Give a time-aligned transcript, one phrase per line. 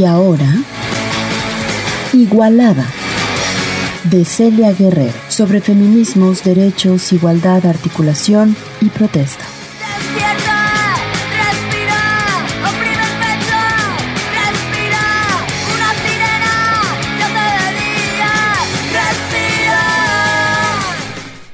[0.00, 0.46] Y ahora,
[2.14, 2.86] Igualada,
[4.04, 9.44] de Celia Guerrero, sobre feminismos, derechos, igualdad, articulación y protesta.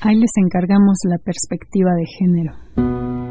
[0.00, 3.21] Ahí les encargamos la perspectiva de género.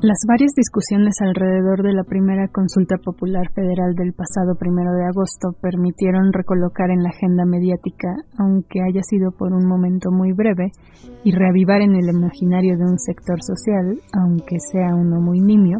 [0.00, 5.54] Las varias discusiones alrededor de la primera consulta popular federal del pasado primero de agosto
[5.60, 10.72] permitieron recolocar en la agenda mediática, aunque haya sido por un momento muy breve,
[11.24, 15.78] y reavivar en el imaginario de un sector social, aunque sea uno muy nimio,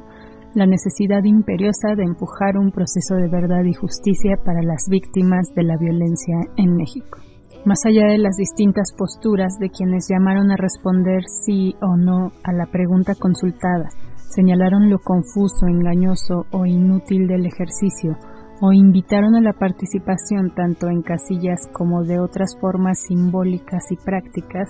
[0.55, 5.65] la necesidad imperiosa de empujar un proceso de verdad y justicia para las víctimas de
[5.65, 7.19] la violencia en México.
[7.65, 12.53] Más allá de las distintas posturas de quienes llamaron a responder sí o no a
[12.53, 13.89] la pregunta consultada,
[14.31, 18.17] señalaron lo confuso, engañoso o inútil del ejercicio,
[18.61, 24.69] o invitaron a la participación tanto en casillas como de otras formas simbólicas y prácticas,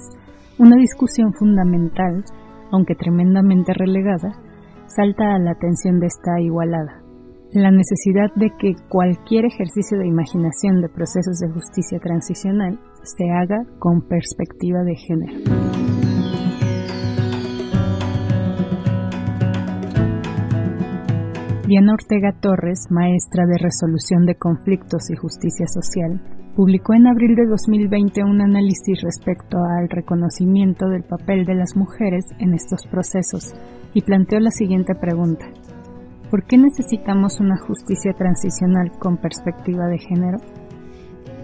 [0.58, 2.24] una discusión fundamental,
[2.72, 4.32] aunque tremendamente relegada,
[4.86, 7.07] salta a la atención de esta igualada.
[7.54, 13.64] La necesidad de que cualquier ejercicio de imaginación de procesos de justicia transicional se haga
[13.78, 15.32] con perspectiva de género.
[21.66, 26.20] Diana Ortega Torres, maestra de resolución de conflictos y justicia social,
[26.54, 32.26] publicó en abril de 2020 un análisis respecto al reconocimiento del papel de las mujeres
[32.40, 33.54] en estos procesos
[33.94, 35.46] y planteó la siguiente pregunta.
[36.30, 40.38] ¿Por qué necesitamos una justicia transicional con perspectiva de género?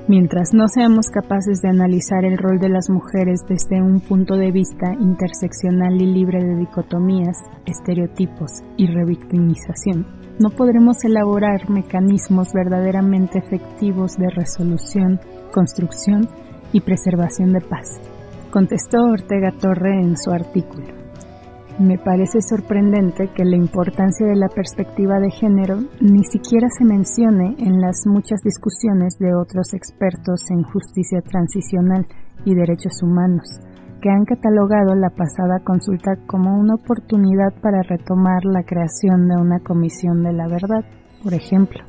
[0.09, 4.53] Mientras no seamos capaces de analizar el rol de las mujeres desde un punto de
[4.53, 10.07] vista interseccional y libre de dicotomías, estereotipos y revictimización,
[10.39, 15.19] no podremos elaborar mecanismos verdaderamente efectivos de resolución,
[15.51, 16.29] construcción
[16.73, 17.99] y preservación de paz,
[18.51, 21.04] contestó Ortega Torre en su artículo.
[21.79, 27.57] Me parece sorprendente que la importancia de la perspectiva de género ni siquiera se mencione
[27.59, 32.07] en las muchas discusiones de otros expertos en justicia transicional
[32.45, 33.59] y derechos humanos,
[34.01, 39.59] que han catalogado la pasada consulta como una oportunidad para retomar la creación de una
[39.59, 40.85] comisión de la verdad,
[41.25, 41.83] por ejemplo.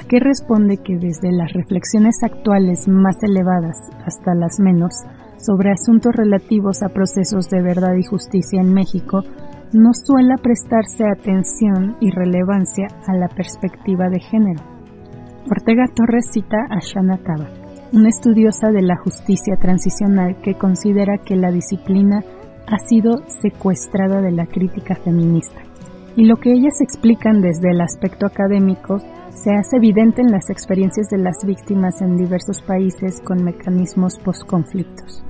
[0.00, 4.92] ¿A qué responde que desde las reflexiones actuales más elevadas hasta las menos,
[5.38, 9.22] sobre asuntos relativos a procesos de verdad y justicia en México
[9.72, 14.62] no suele prestarse atención y relevancia a la perspectiva de género.
[15.50, 17.48] Ortega Torres cita a Shana Taba,
[17.92, 22.22] una estudiosa de la justicia transicional que considera que la disciplina
[22.66, 25.62] ha sido secuestrada de la crítica feminista.
[26.16, 28.98] Y lo que ellas explican desde el aspecto académico
[29.30, 35.24] se hace evidente en las experiencias de las víctimas en diversos países con mecanismos postconflictos.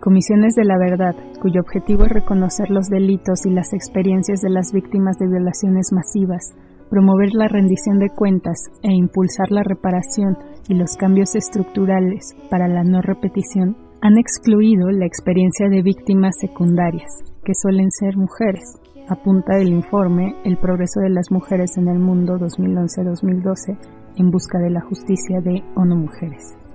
[0.00, 4.72] Comisiones de la Verdad, cuyo objetivo es reconocer los delitos y las experiencias de las
[4.72, 6.54] víctimas de violaciones masivas,
[6.88, 10.36] promover la rendición de cuentas e impulsar la reparación
[10.68, 17.08] y los cambios estructurales para la no repetición, han excluido la experiencia de víctimas secundarias,
[17.44, 18.78] que suelen ser mujeres.
[19.08, 23.78] Apunta el informe El progreso de las mujeres en el mundo 2011-2012
[24.16, 26.67] en busca de la justicia de ONU Mujeres.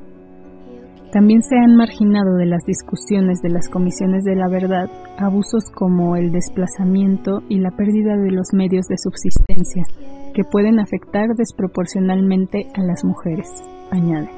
[1.14, 6.16] También se han marginado de las discusiones de las comisiones de la verdad abusos como
[6.16, 9.84] el desplazamiento y la pérdida de los medios de subsistencia,
[10.34, 13.48] que pueden afectar desproporcionalmente a las mujeres,
[13.92, 14.32] añade.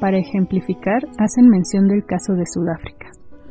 [0.00, 3.08] Para ejemplificar, hacen mención del caso de Sudáfrica,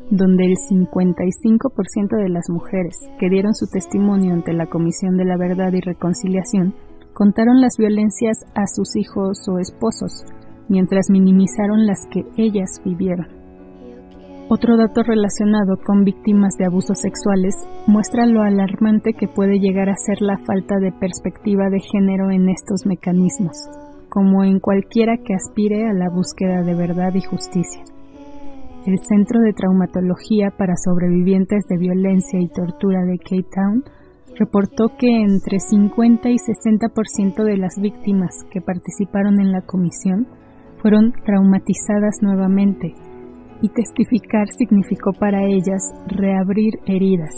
[0.09, 5.38] donde el 55% de las mujeres que dieron su testimonio ante la Comisión de la
[5.38, 6.74] Verdad y Reconciliación
[7.13, 10.25] contaron las violencias a sus hijos o esposos,
[10.69, 13.25] mientras minimizaron las que ellas vivieron.
[14.50, 17.54] Otro dato relacionado con víctimas de abusos sexuales
[17.86, 22.48] muestra lo alarmante que puede llegar a ser la falta de perspectiva de género en
[22.48, 23.58] estos mecanismos,
[24.08, 27.81] como en cualquiera que aspire a la búsqueda de verdad y justicia.
[28.86, 33.84] El Centro de Traumatología para Sobrevivientes de Violencia y Tortura de Cape Town
[34.40, 40.25] reportó que entre 50 y 60% de las víctimas que participaron en la comisión
[40.81, 42.94] fueron traumatizadas nuevamente
[43.62, 47.33] y testificar significó para ellas reabrir heridas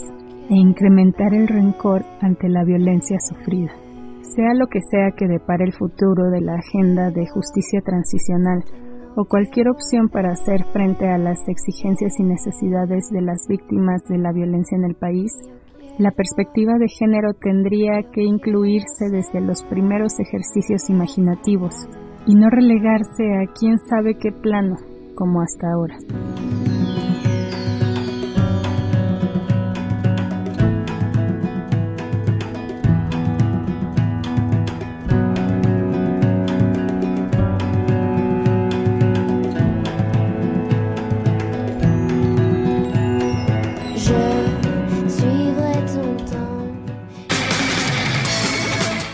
[0.50, 3.72] e incrementar el rencor ante la violencia sufrida.
[4.22, 8.64] Sea lo que sea que depare el futuro de la agenda de justicia transicional
[9.16, 14.18] o cualquier opción para hacer frente a las exigencias y necesidades de las víctimas de
[14.18, 15.32] la violencia en el país,
[15.98, 21.74] la perspectiva de género tendría que incluirse desde los primeros ejercicios imaginativos
[22.26, 24.76] y no relegarse a quién sabe qué plano,
[25.14, 25.96] como hasta ahora.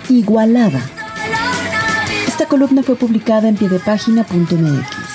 [0.09, 0.96] Igualada.
[2.39, 5.06] Esta columna fue publicada en piedepágina.mx.